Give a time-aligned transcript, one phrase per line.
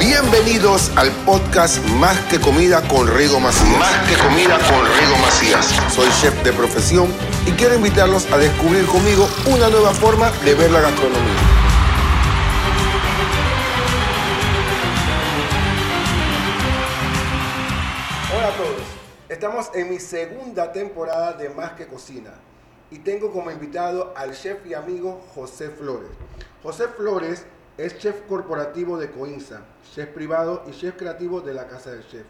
[0.00, 3.78] Bienvenidos al podcast Más que Comida con Rigo Macías.
[3.78, 5.66] Más que comida con Rigo Macías.
[5.92, 7.12] Soy chef de profesión
[7.46, 11.36] y quiero invitarlos a descubrir conmigo una nueva forma de ver la gastronomía.
[18.34, 18.86] Hola a todos,
[19.28, 22.32] estamos en mi segunda temporada de Más que Cocina
[22.90, 26.08] y tengo como invitado al chef y amigo José Flores.
[26.62, 27.44] José Flores
[27.84, 29.62] es chef corporativo de Coinza,
[29.94, 32.26] chef privado y chef creativo de la Casa del Chef.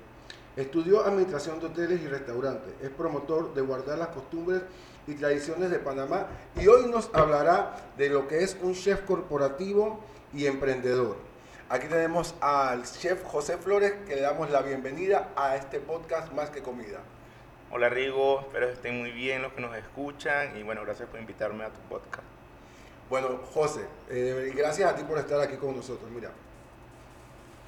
[0.55, 2.73] Estudió administración de hoteles y restaurantes.
[2.81, 4.63] Es promotor de guardar las costumbres
[5.09, 9.99] y tradiciones de Panamá y hoy nos hablará de lo que es un chef corporativo
[10.33, 11.17] y emprendedor.
[11.69, 16.51] Aquí tenemos al chef José Flores que le damos la bienvenida a este podcast Más
[16.51, 17.01] que Comida.
[17.73, 21.19] Hola Rigo, espero que estén muy bien los que nos escuchan y bueno, gracias por
[21.19, 22.40] invitarme a tu podcast.
[23.11, 26.09] Bueno, José, eh, gracias a ti por estar aquí con nosotros.
[26.13, 26.31] Mira,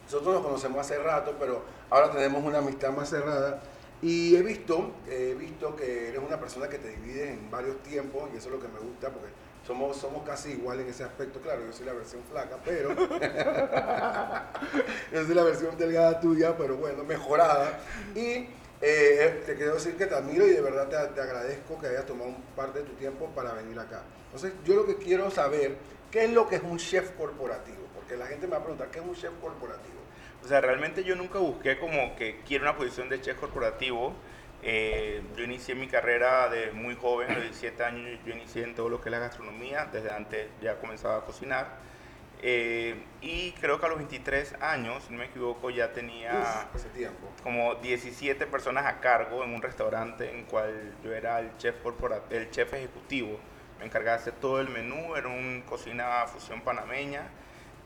[0.05, 3.61] nosotros nos conocemos hace rato, pero ahora tenemos una amistad más cerrada.
[4.01, 8.31] Y he visto, he visto que eres una persona que te divides en varios tiempos
[8.33, 9.31] y eso es lo que me gusta porque
[9.67, 11.41] somos, somos casi iguales en ese aspecto.
[11.41, 12.91] Claro, yo soy la versión flaca, pero
[15.13, 17.81] yo soy la versión delgada tuya, pero bueno, mejorada.
[18.15, 18.47] Y
[18.83, 22.05] eh, te quiero decir que te admiro y de verdad te, te agradezco que hayas
[22.05, 24.03] tomado parte de tu tiempo para venir acá.
[24.27, 25.77] Entonces, yo lo que quiero saber,
[26.11, 27.87] ¿qué es lo que es un chef corporativo?
[27.95, 30.01] Porque la gente me va a preguntar, ¿qué es un chef corporativo?
[30.45, 34.15] O sea, realmente yo nunca busqué como que quiero una posición de chef corporativo.
[34.65, 38.75] Eh, yo inicié mi carrera de muy joven, a los 17 años yo inicié en
[38.75, 41.79] todo lo que es la gastronomía, desde antes ya comenzaba a cocinar.
[42.45, 46.33] Eh, y creo que a los 23 años, si no me equivoco, ya tenía
[46.67, 46.73] Uf,
[47.43, 52.23] como 17 personas a cargo en un restaurante en cual yo era el chef, corpora-
[52.31, 53.39] el chef ejecutivo.
[53.79, 57.29] Me encargaba de hacer todo el menú, era una cocina fusión panameña.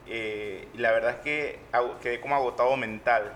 [0.09, 1.59] eh, y la verdad es que
[2.01, 3.33] quedé como agotado mental.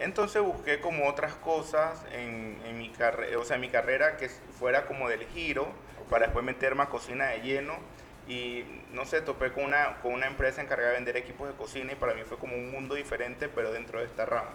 [0.00, 4.28] Entonces busqué como otras cosas en, en mi carrera, o sea, en mi carrera que
[4.28, 5.68] fuera como del giro,
[6.10, 7.74] para después meterme a cocina de lleno.
[8.26, 11.92] Y no sé, topé con una, con una empresa encargada de vender equipos de cocina
[11.92, 14.52] y para mí fue como un mundo diferente, pero dentro de esta rama.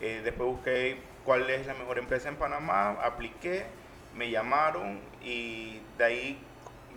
[0.00, 3.64] Eh, después busqué cuál es la mejor empresa en Panamá, apliqué,
[4.16, 6.38] me llamaron y de ahí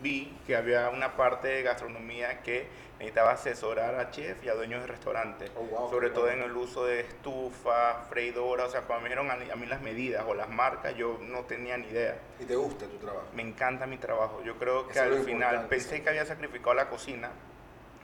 [0.01, 2.67] vi que había una parte de gastronomía que
[2.99, 6.43] necesitaba asesorar a chef y a dueños de restaurantes, Oh, wow, sobre todo bueno.
[6.45, 10.23] en el uso de estufa, freidora, o sea, cuando me dijeron a, mí las medidas
[10.27, 12.19] o las marcas, yo no tenía ni idea.
[12.39, 13.25] ¿Y te gusta tu trabajo?
[13.33, 14.43] Me encanta mi trabajo.
[14.43, 16.03] Yo creo que Eso al final pensé sí.
[16.03, 17.31] que había sacrificado la cocina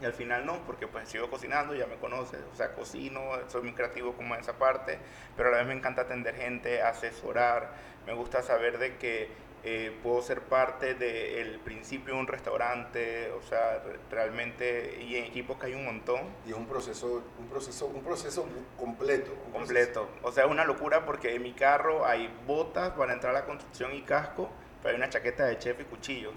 [0.02, 3.64] y al final no, porque pues sigo cocinando, ya me conoces, o sea, cocino, soy
[3.64, 5.00] muy creativo como en esa parte,
[5.36, 7.72] pero a la vez me encanta atender gente, asesorar,
[8.06, 9.30] me gusta saber de que
[9.70, 15.26] eh, puedo ser parte del principio de un restaurante, o sea, re- realmente, y en
[15.26, 19.32] equipos que hay un montón, Y es un proceso, un proceso, un proceso completo.
[19.48, 20.08] un completo.
[20.24, 23.46] O sea, es una locura porque en mi carro hay botas para entrar a la
[23.46, 24.50] construcción y casco,
[24.82, 26.32] pero hay una chaqueta de chef y cuchillo.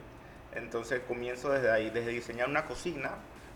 [0.54, 3.12] Entonces comienzo desde ahí, desde diseñar una cocina,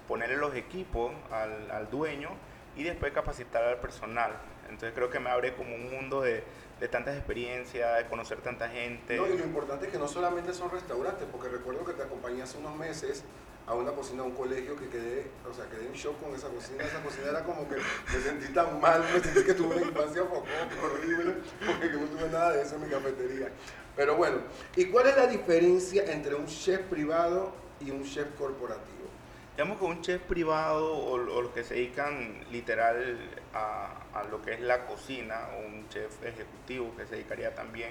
[0.07, 2.31] ponerle los equipos al, al dueño
[2.77, 4.33] y después capacitar al personal.
[4.65, 6.43] Entonces creo que me abre como un mundo de,
[6.81, 9.17] de tantas experiencias, de conocer tanta gente.
[9.17, 12.43] No, y lo importante es que no solamente son restaurantes, porque recuerdo que te acompañé
[12.43, 13.25] hace unos meses
[13.67, 16.49] a una cocina de un colegio que quedé, o sea, quedé en shock con esa
[16.49, 16.85] cocina.
[16.85, 20.23] Esa cocina era como que me sentí tan mal, me sentí que tuve una infancia
[20.23, 21.37] horrible,
[21.67, 23.49] porque no tuve nada de eso en mi cafetería.
[23.97, 24.39] Pero bueno,
[24.77, 29.09] ¿y cuál es la diferencia entre un chef privado y un chef corporativo?
[29.57, 33.17] Digamos que un chef privado o, o los que se dedican literal
[33.55, 37.91] a, a lo que es la cocina, un chef ejecutivo que se dedicaría también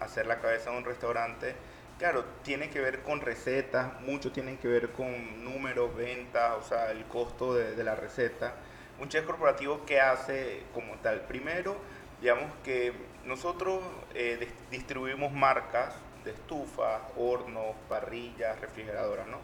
[0.00, 1.54] a hacer la cabeza de un restaurante,
[1.98, 6.90] claro, tiene que ver con recetas, mucho tienen que ver con números, ventas, o sea,
[6.90, 8.54] el costo de, de la receta.
[8.98, 11.22] Un chef corporativo, ¿qué hace como tal?
[11.22, 11.76] Primero,
[12.20, 12.92] digamos que
[13.24, 13.82] nosotros
[14.14, 15.94] eh, dis- distribuimos marcas
[16.24, 19.38] de estufas, hornos, parrillas, refrigeradoras, ¿no?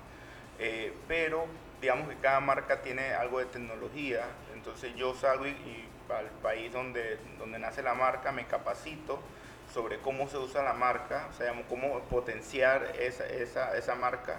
[0.59, 1.47] Eh, pero
[1.81, 4.25] digamos que cada marca tiene algo de tecnología,
[4.59, 9.21] entonces yo salgo y, y al país donde, donde nace la marca me capacito
[9.73, 14.39] sobre cómo se usa la marca, o sea, cómo potenciar esa, esa, esa marca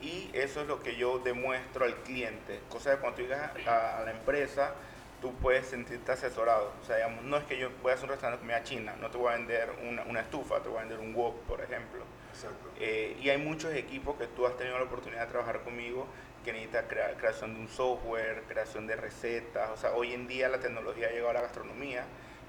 [0.00, 3.98] y eso es lo que yo demuestro al cliente, cosa de cuando tú llegas a,
[3.98, 4.74] a la empresa
[5.20, 8.12] tú puedes sentirte asesorado, o sea, digamos, no es que yo voy a hacer un
[8.12, 10.80] restaurante de comida china, no te voy a vender una, una estufa, te voy a
[10.80, 12.04] vender un wok, por ejemplo.
[12.32, 12.70] Exacto.
[12.78, 16.06] Eh, y hay muchos equipos que tú has tenido la oportunidad de trabajar conmigo
[16.44, 19.70] que necesitan crea- creación de un software, creación de recetas.
[19.70, 22.04] O sea, hoy en día la tecnología ha llegado a la gastronomía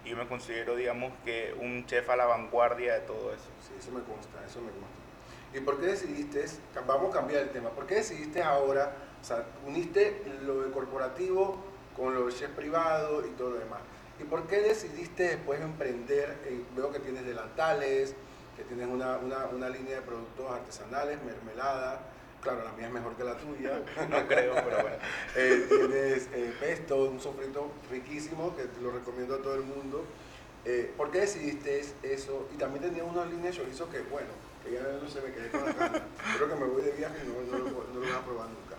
[0.05, 3.49] y yo me considero, digamos, que un chef a la vanguardia de todo eso.
[3.59, 4.87] Sí, eso me consta, eso me consta.
[5.53, 6.45] ¿Y por qué decidiste,
[6.87, 11.61] vamos a cambiar el tema, por qué decidiste ahora, o sea, uniste lo de corporativo
[11.95, 13.81] con los chefs privados y todo lo demás.
[14.17, 16.37] ¿Y por qué decidiste después emprender?
[16.45, 18.15] Eh, veo que tienes delantales,
[18.55, 22.01] que tienes una, una, una línea de productos artesanales, mermelada.
[22.41, 23.81] Claro, la mía es mejor que la tuya.
[24.09, 24.97] no creo, pero bueno.
[25.35, 30.03] Eh, tienes eh, pesto, un sofrito riquísimo que te lo recomiendo a todo el mundo.
[30.65, 32.49] Eh, ¿Por qué decidiste eso?
[32.53, 34.29] Y también tenía una línea de chorizo que, bueno,
[34.63, 36.03] que ya no se me quedé con la gana.
[36.37, 38.47] Creo que me voy de viaje y no, no, lo, no lo voy a probar
[38.47, 38.75] nunca.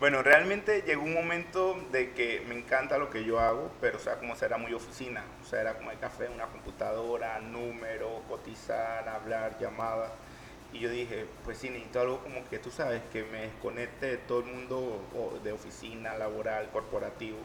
[0.00, 4.00] Bueno, realmente llegó un momento de que me encanta lo que yo hago, pero o
[4.00, 9.08] sea, como será muy oficina, o sea, era como el café, una computadora, números, cotizar,
[9.08, 10.12] hablar, llamadas.
[10.72, 14.18] Y yo dije, pues sí, necesito algo como que tú sabes, que me desconecte de
[14.18, 17.38] todo el mundo de oficina, laboral, corporativo.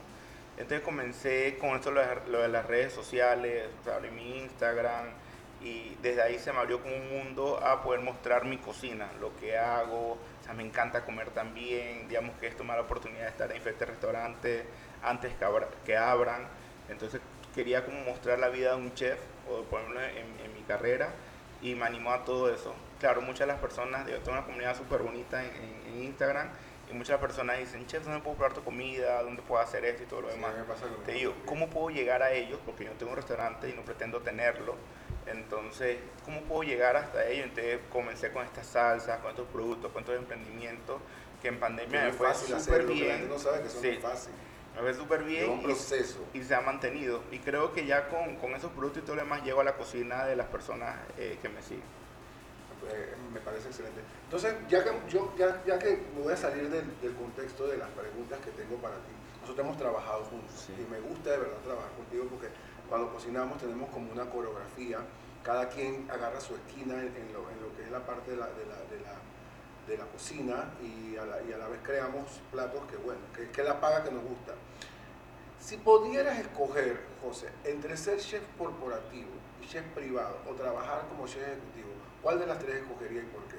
[0.57, 2.01] Entonces comencé con esto lo
[2.41, 5.07] de, las redes sociales, abrí mi Instagram
[5.61, 9.35] y desde ahí se me abrió como un mundo a poder mostrar mi cocina, lo
[9.37, 13.29] que hago, o sea, me encanta comer también, digamos que esto me la oportunidad de
[13.29, 14.65] estar en diferentes restaurantes
[15.01, 16.47] antes que, abra- que abran,
[16.89, 17.21] entonces
[17.55, 21.15] quería como mostrar la vida de un chef, o ponerlo en, en mi carrera,
[21.61, 22.75] y me animó a todo eso.
[23.03, 26.47] Claro, muchas de las personas, yo tengo una comunidad súper bonita en, en- en Instagram,
[26.89, 29.21] y muchas personas dicen, chef, ¿dónde puedo probar tu comida?
[29.23, 30.53] ¿Dónde puedo hacer esto y todo lo Sí, demás?
[31.05, 32.61] Te digo, ¿cómo puedo llegar a ellos?
[32.65, 34.77] Porque yo no tengo un restaurante y no pretendo tenerlo.
[35.25, 37.47] Entonces, ¿cómo puedo llegar hasta ellos?
[37.47, 41.01] Entonces comencé con estas salsas, con estos productos, con estos emprendimientos,
[41.41, 43.17] que en pandemia me fue súper hacerlo, que la bien.
[43.17, 44.31] gente no sabe que eso Sí, fácil.
[44.75, 45.75] me fue súper bien un
[46.33, 47.21] y, se ha mantenido.
[47.33, 49.75] Y creo que ya con, con esos productos y todo lo demás llego a la
[49.75, 52.02] cocina de las personas eh, que me siguen.
[52.91, 54.01] Eh, me parece excelente.
[54.25, 57.77] Entonces, ya que, yo, ya, ya que me voy a salir del, del contexto de
[57.77, 60.73] las preguntas que tengo para ti, nosotros hemos trabajado juntos Sí.
[60.77, 62.47] y me gusta de verdad trabajar contigo porque
[62.89, 64.99] cuando cocinamos tenemos como una coreografía,
[65.43, 68.37] cada quien agarra su esquina en, en lo, en lo que es la parte de
[68.37, 69.15] la, de la, de la,
[69.87, 73.49] de la cocina y a la, y a la vez creamos platos que, bueno, que,
[73.49, 74.53] que la paga que nos gusta.
[75.59, 79.29] Si pudieras escoger, José, entre ser chef corporativo
[79.61, 81.89] y chef privado o trabajar como chef ejecutivo,
[82.23, 83.57] ¿cuál de las tres escogerías y por qué?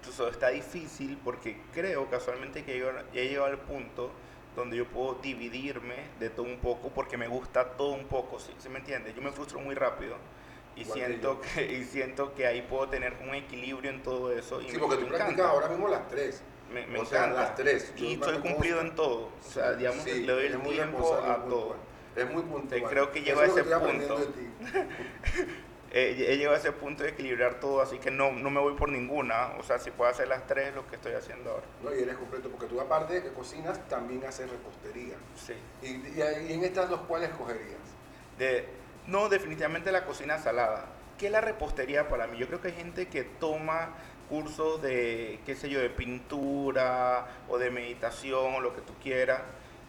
[0.00, 4.10] Entonces está difícil porque creo casualmente que yo ya he llegado al punto
[4.56, 8.52] donde yo puedo dividirme de todo un poco porque me gusta todo un poco, ¿sí,
[8.58, 9.14] ¿Sí me entiendes?
[9.14, 10.16] Yo me frustro muy rápido
[10.76, 14.60] y siento que, y siento que ahí puedo tener un equilibrio en todo eso.
[14.60, 16.42] Y Sí, me- porque tú practicas ahora mismo las tres.
[16.72, 17.40] Me, me o sea, encanta.
[17.42, 17.94] las tres.
[17.96, 19.30] Yo Y estoy cumplido en todo.
[19.46, 21.68] O sea, digamos que Sí, le doy el tiempo a todo.
[21.68, 21.78] puntual.
[22.16, 22.82] Es muy puntual.
[22.84, 24.20] creo que llego a ese punto.
[25.92, 28.74] Eh, he llegado a ese punto de equilibrar todo, así que no, no me voy
[28.74, 29.54] por ninguna.
[29.58, 31.66] O sea, si puedo hacer las tres, lo que estoy haciendo ahora.
[31.82, 31.94] ¿no?
[31.94, 35.14] Y eres completo, porque tú aparte de que cocinas, también haces repostería.
[35.36, 35.54] Sí.
[35.82, 37.78] Y, y en estas dos, ¿cuáles escogerías?
[38.38, 38.68] De,
[39.06, 40.86] no, definitivamente la cocina salada.
[41.18, 42.36] ¿Qué es la repostería para mí?
[42.38, 43.94] Yo creo que hay gente que toma
[44.28, 49.40] cursos de, qué sé yo, de pintura o de meditación o lo que tú quieras.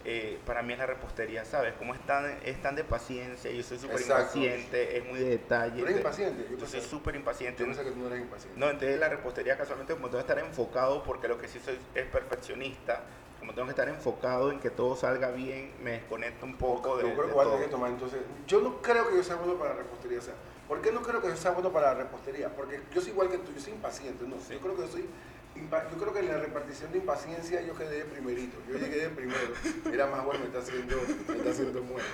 [0.06, 1.74] Eh, para mí es la repostería, ¿sabes?
[1.74, 5.80] Como es tan, es tan de paciencia, yo soy súper impaciente, es muy de detalle.
[5.80, 6.48] ¿Tú eres impaciente?
[6.58, 7.60] Yo soy súper impaciente.
[7.62, 8.58] Yo pensé que tú no eres impaciente.
[8.60, 11.78] No, entonces la repostería casualmente como tengo que estar enfocado, porque lo que sí soy
[11.94, 13.02] es perfeccionista,
[13.40, 17.04] como tengo que estar enfocado en que todo salga bien, me desconecto un poco de,
[17.04, 17.60] yo creo de que todo.
[17.60, 18.20] que tomar entonces.
[18.48, 20.20] Yo no creo que yo sea bueno para la repostería.
[20.20, 20.36] O sea,
[20.70, 22.50] ¿por qué no creo que yo sea bueno para la repostería?
[22.56, 24.24] Porque yo soy igual que tú, yo soy impaciente.
[24.26, 24.54] No, Sí.
[24.54, 25.06] yo creo que yo soy.
[25.92, 28.58] Yo creo que en la repartición de impaciencia yo quedé de primerito.
[28.70, 29.54] Yo llegué de primero.
[29.86, 30.96] Mira, más bueno, me está haciendo,
[31.28, 32.10] me está haciendo muerto.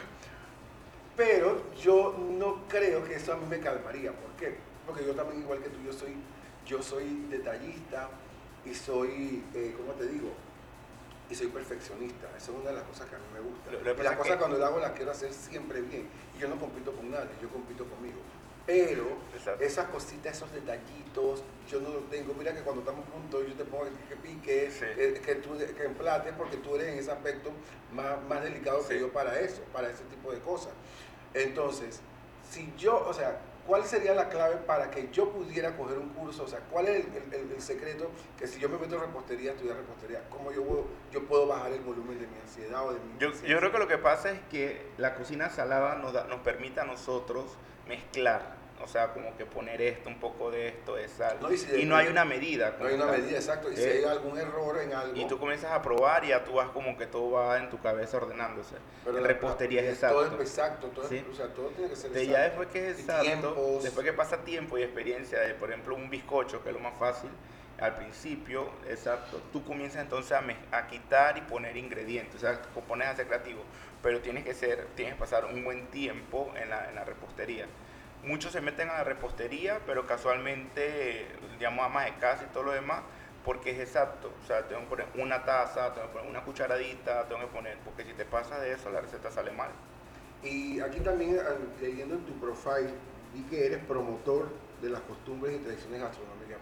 [1.16, 4.12] Pero yo no creo que eso a mí me calmaría.
[4.12, 4.56] ¿Por qué?
[4.88, 6.16] Porque yo también, igual que tú, yo soy,
[6.66, 8.10] yo soy detallista
[8.66, 10.30] y soy, eh, ¿cómo te digo?
[11.30, 12.28] Y soy perfeccionista.
[12.36, 13.72] Esa es una de las cosas que a mí me gusta.
[13.72, 16.08] Lo- lo que y las cosas que- cuando las hago las quiero hacer siempre bien.
[16.36, 18.20] Y yo no compito con nadie, yo compito conmigo.
[18.66, 19.64] Pero Exacto.
[19.64, 22.34] esas cositas, esos detallitos, yo no los tengo.
[22.34, 24.86] Mira que cuando estamos juntos yo te pongo que pique, Sí.
[24.96, 27.52] que, que, tú, que emplates, porque tú eres en ese aspecto
[27.92, 30.72] más, más delicado que yo para eso, para ese tipo de cosas.
[31.34, 32.00] Entonces,
[32.50, 36.44] si yo, o sea, ¿cuál sería la clave para que yo pudiera coger un curso?
[36.44, 39.52] O sea, ¿cuál es el, el- el secreto que si yo me meto en repostería,
[39.52, 43.00] estudiar repostería, cómo yo, puedo- yo puedo bajar el volumen de mi ansiedad o de
[43.02, 46.28] mi Yo, yo creo que lo que pasa es que la cocina salada nos, da-
[46.28, 48.42] nos permite a nosotros mezclar,
[48.82, 51.38] o sea, como que poner esto, un poco de esto, de sal.
[51.42, 52.76] No, y si de y no hay una medida.
[52.80, 53.22] No hay una tal.
[53.22, 53.72] medida, exacto.
[53.72, 55.16] Y si Eh, hay algún error en algo...
[55.16, 57.80] Y tú comienzas a probar y ya tú vas como que todo va en tu
[57.80, 58.76] cabeza ordenándose.
[59.06, 60.42] pero en repostería es Todo exacto.
[60.44, 61.26] es exacto, todo, Sí.
[61.32, 62.32] o sea, todo tiene que ser exacto.
[62.32, 66.10] ya después que es exacto, después que pasa tiempo y experiencia de, por ejemplo, un
[66.10, 67.30] bizcocho, que es lo más fácil,
[67.80, 73.08] al principio, exacto, tú comienzas entonces a, a quitar y poner ingredientes, o sea, pones
[73.08, 73.62] a ser creativo,
[74.02, 77.66] pero tienes que ser, tienes que pasar un buen tiempo en la, en la repostería.
[78.24, 81.28] Muchos se meten a la repostería, pero casualmente,
[81.58, 83.02] digamos, amas de casa y todo lo demás,
[83.44, 84.32] porque es exacto.
[84.42, 87.78] O sea, tengo que poner una taza, tengo que poner una cucharadita, tengo que poner,
[87.80, 89.72] porque si te pasa de eso, la receta sale mal.
[90.42, 91.38] Y aquí también,
[91.82, 92.94] leyendo en tu profile,
[93.34, 94.48] vi que eres promotor
[94.82, 96.60] de las costumbres y tradiciones gastronómicas.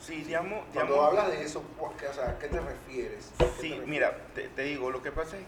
[0.00, 0.64] Sí, digamos...
[0.72, 3.32] Cuando hablas de eso, o sea, ¿a qué te refieres?
[3.60, 5.44] sí, mira, te, te, digo, lo que pasa es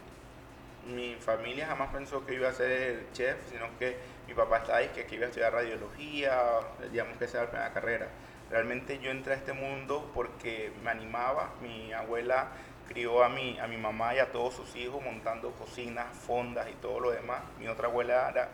[0.88, 4.88] mi familia jamás pensó que iba a ser chef, sino que mi papá está ahí,
[4.94, 6.42] que aquí iba a estudiar radiología,
[6.90, 8.08] digamos que sea la primera carrera.
[8.50, 12.48] Realmente yo entré a este mundo porque me animaba, mi abuela
[12.88, 16.74] crió a mi, a mi mamá y a todos sus hijos montando cocinas, fondas y
[16.74, 17.42] todo lo demás.
[17.58, 18.48] Mi otra abuela era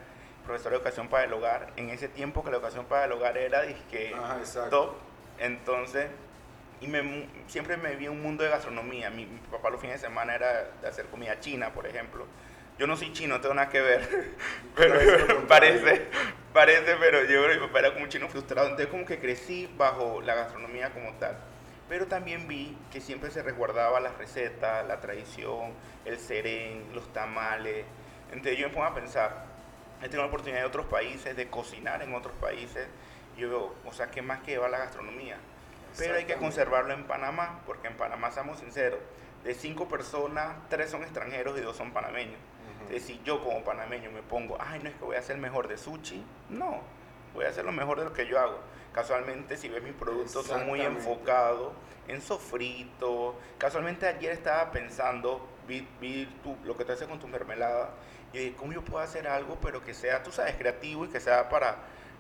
[0.45, 1.73] profesora de educación para el hogar.
[1.77, 4.13] En ese tiempo que la educación para el hogar era disque
[4.71, 4.95] top.
[5.39, 6.07] Entonces,
[6.81, 9.11] y me, siempre me vi un mundo de gastronomía.
[9.11, 12.27] Mi, papá los fines de semana era de hacer comida china, por ejemplo.
[12.79, 14.35] Yo no soy chino, no tengo nada que ver,
[14.77, 16.09] pero parece,
[16.53, 20.21] parece, pero yo mi papá era como un chino frustrado, entonces como que crecí bajo
[20.23, 21.37] la gastronomía como tal
[21.89, 25.73] pero también vi que siempre se resguardaba la receta, la tradición,
[26.05, 27.85] el serén, los tamales.
[28.33, 29.45] Entonces yo me pongo a pensar,
[30.01, 32.87] he tenido la oportunidad de otros países, de cocinar en otros países,
[33.37, 35.37] yo veo, o sea, ¿qué más que lleva la gastronomía?
[35.97, 38.99] Pero hay que conservarlo en Panamá, porque en Panamá, seamos sinceros,
[39.45, 42.39] de cinco personas, tres son extranjeros y dos son panameños.
[42.81, 45.43] Entonces, si yo como panameño me pongo, ay, no es que voy a ser el
[45.43, 46.81] mejor de sushi, no,
[47.33, 48.59] voy a hacer lo mejor de lo que yo hago.
[48.93, 51.73] Casualmente, si ves mis productos, son muy enfocados
[52.09, 53.39] en sofrito.
[53.59, 56.29] Casualmente ayer estaba pensando, vi, vi
[56.65, 57.91] lo que te haces con tu mermelada,
[58.33, 61.21] y dije, ¿cómo yo puedo hacer algo, pero que sea, tú sabes, creativo y que
[61.21, 61.77] sea para,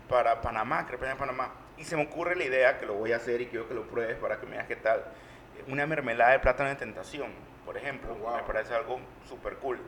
[0.08, 1.52] para Panamá, que represente Panamá?
[1.76, 3.82] Y se me ocurre la idea, que lo voy a hacer y quiero que lo
[3.88, 5.04] pruebes para que me veas qué tal,
[5.68, 7.32] una mermelada de plátano de tentación,
[7.64, 8.16] por ejemplo.
[8.25, 9.78] Oh, me parece algo súper cool.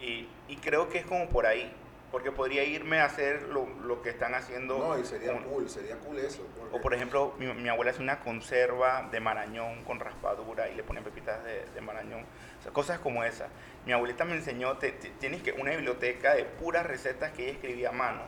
[0.00, 1.72] Y, y creo que es como por ahí
[2.10, 4.78] porque podría irme a hacer lo, lo que están haciendo.
[4.78, 6.46] No, y sería cool, sería cool eso.
[6.72, 10.82] O por ejemplo, mi, mi, abuela hace una conserva de marañón con raspadura y le
[10.82, 12.24] ponen pepitas de, de marañón.
[12.58, 13.48] O sea, cosas como esa.
[13.84, 17.88] Mi abuelita me enseñó, te, tienes que una biblioteca de puras recetas que ella escribía
[17.90, 18.22] a mano.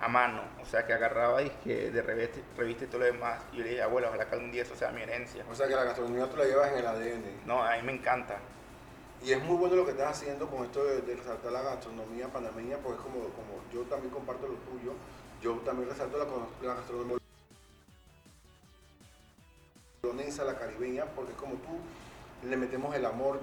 [0.00, 3.42] A mano, o sea, que agarraba y que de revista, revista y todo lo demás.
[3.52, 5.44] Y yo le dije, abuela, ojalá que algún día eso sea mi herencia.
[5.50, 7.46] O sea, que la gastronomía tú la llevas en el ADN.
[7.46, 8.38] No, a mí me encanta.
[9.22, 12.76] Y es muy bueno lo que estás haciendo con esto de, resaltar la gastronomía panameña,
[12.78, 14.92] porque es como, como yo también comparto lo tuyo,
[15.42, 16.24] yo también resalto la,
[16.68, 17.18] la gastronomía
[20.44, 23.40] la caribeña, porque es como tú le metemos el amor.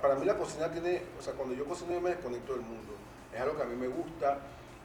[0.00, 2.94] para mí la cocina tiene, o sea, cuando yo cocino yo me desconecto del mundo.
[3.34, 4.38] Es algo que a mí me gusta.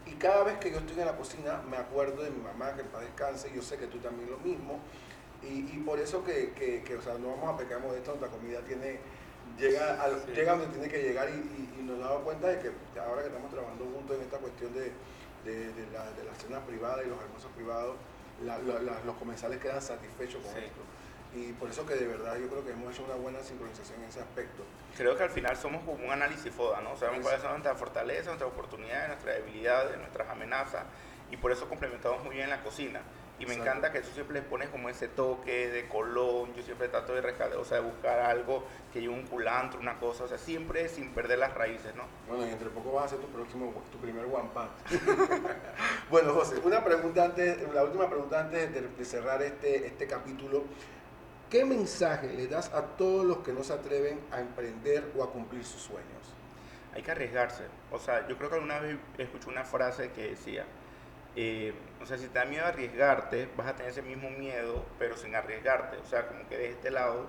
[0.06, 2.84] Y cada vez que yo estoy en la cocina me acuerdo de mi mamá, que
[2.84, 4.80] para descanse, yo sé que tú también lo mismo.
[5.42, 8.30] Y, y por eso que, que, que, o sea, no vamos a pecar esto nuestra
[8.30, 9.00] comida tiene
[9.58, 13.28] llega, al, llega donde tiene que llegar y, nos damos cuenta de que ahora que
[13.28, 14.92] estamos trabajando juntos en esta cuestión de,
[15.46, 17.96] de, de, la, de las cenas privadas y los almuerzos privados,
[19.06, 20.82] los comensales quedan satisfechos con esto.
[21.36, 24.10] Y por eso que de verdad yo creo que hemos hecho una buena sincronización en
[24.10, 24.63] ese aspecto.
[24.96, 26.96] Creo que al final somos como un análisis FODA, ¿no?
[26.96, 30.86] Sabemos cuáles son nuestras fortalezas, nuestras oportunidades, nuestras debilidades, nuestras amenazas,
[31.30, 33.01] y por eso complementamos muy bien la cocina.
[33.38, 36.54] Y me encanta que tú siempre le pones como ese toque de colón.
[36.56, 38.63] Yo siempre trato de rescatar, o sea, de buscar algo
[38.94, 40.24] que lleve un culantro, una cosa.
[40.24, 42.04] O sea, siempre sin perder las raíces, ¿no?
[42.30, 44.70] Bueno, y entre poco vas a hacer tu próximo, tu primer one pan.
[46.10, 50.63] bueno, José, una pregunta antes, la última pregunta antes de, cerrar este, este capítulo.
[51.50, 55.32] ¿Qué mensaje le das a todos los que no se atreven a emprender o a
[55.32, 56.34] cumplir sus sueños?
[56.94, 57.66] Hay que arriesgarse.
[57.92, 60.66] O sea, yo creo que alguna vez escuché una frase que decía,
[61.36, 65.18] eh, o sea, si te da miedo arriesgarte, vas a tener ese mismo miedo, pero
[65.18, 65.98] sin arriesgarte.
[65.98, 67.28] O sea, como que de este lado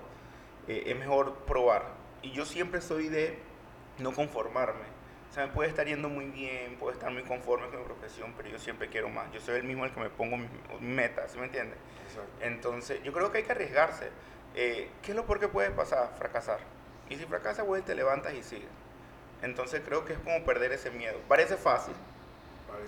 [0.67, 1.83] eh, es mejor probar.
[2.23, 3.37] Y yo siempre soy de
[3.99, 4.85] no conformarme.
[5.29, 8.33] O sea, me puede estar yendo muy bien, puedo estar muy conforme con mi profesión,
[8.35, 9.31] pero yo siempre quiero más.
[9.31, 11.77] Yo soy el mismo el que me pongo mis metas, ¿sí me entiendes?
[12.41, 14.09] Entonces, yo creo que hay que arriesgarse.
[14.55, 16.11] Eh, ¿Qué es lo peor que puede pasar?
[16.17, 16.59] Fracasar.
[17.09, 18.67] Y si fracasas, pues te levantas y sigues.
[19.43, 21.19] Entonces, creo que es como perder ese miedo.
[21.27, 21.93] Parece fácil,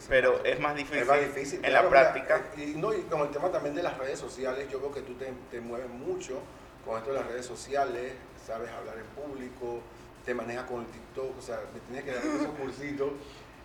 [0.08, 2.42] pero es más difícil, en la práctica.
[2.58, 5.14] y, no, y con el tema también de las redes sociales, yo creo que tú
[5.16, 6.42] te, te mueves mucho
[6.86, 8.14] con esto de las redes sociales,
[8.46, 9.82] sabes hablar en público,
[10.30, 13.10] te manejas con el TikTok, o sea, me tienes que dar esos cursitos,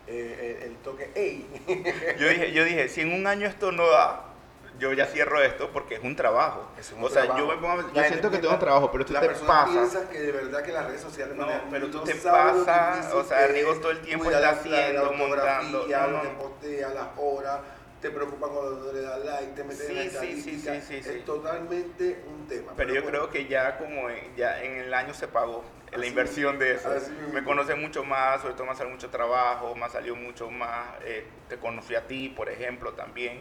[0.06, 1.47] eh, el, el, toque, ¡ey!
[2.18, 4.33] yo, dije, yo dije, si en un año esto no da,
[4.78, 6.66] yo ya cierro esto porque es un trabajo.
[7.02, 9.68] o sea, yo, me pongo, yo siento que tengo un trabajo, pero tú te pasas.
[9.68, 13.47] piensas que de verdad que las redes sociales no, pero tú te pasas, o sea,
[13.49, 15.87] Rigo todo el tiempo está haciendo, montando.
[15.87, 16.21] No, no.
[16.23, 17.61] te postea, las horas,
[18.04, 21.25] te preocupa cuando le das like, te metes en la sí, sí, sí, sí, Es
[21.25, 22.73] totalmente un tema.
[22.76, 26.58] Pero, yo creo que ya como en, ya en el año se pagó la inversión
[26.58, 26.90] de eso.
[27.32, 30.50] Me conoce mucho más, sobre todo me ha salido mucho trabajo, me ha salido mucho
[30.50, 33.40] más, eh, te conocí a ti, por ejemplo, también.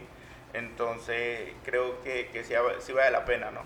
[0.54, 3.60] Entonces, creo que, que sí, sí, vale la pena, ¿no?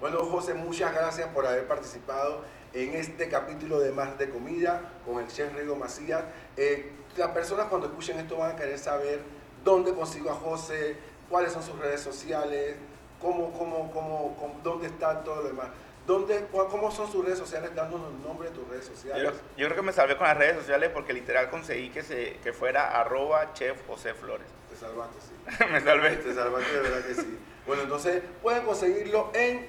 [0.00, 5.18] Bueno, José, muchas gracias por haber participado en este capítulo de Más de Comida con
[5.18, 6.24] el chef Rigo Macías.
[6.58, 10.96] Eh, las personas cuando escuchen esto van a querer saber dónde consigo a José,
[11.28, 12.76] cuáles son sus redes sociales,
[13.20, 15.68] cómo, cómo, cómo, cómo- dónde está todo lo demás.
[16.06, 17.72] ¿Dónde, cua- ¿Cómo son sus redes sociales?
[17.76, 19.22] Dándonos el nombre de tus redes sociales.
[19.22, 22.38] Yo, yo creo que me salvé con las redes sociales porque literal conseguí que, se,
[22.42, 24.46] que fuera arroba chef José Flores.
[24.68, 25.64] Te salvaste, sí.
[25.72, 26.16] me salvé.
[26.16, 27.38] Te salvaste de verdad que sí.
[27.68, 29.68] Bueno, entonces pueden conseguirlo en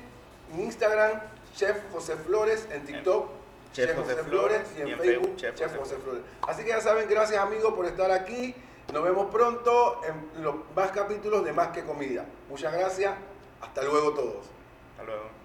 [0.57, 1.21] Instagram,
[1.55, 3.29] Chef José Flores, en TikTok,
[3.71, 6.21] Chef José Flores, y en, Facebook, Chef, José, Flores.
[6.47, 8.55] Así que ya saben, gracias amigos por estar aquí.
[8.91, 12.25] Nos vemos pronto en los más capítulos de Más que Comida.
[12.49, 13.13] Muchas gracias.
[13.61, 14.45] Hasta luego todos.
[14.91, 15.42] Hasta luego.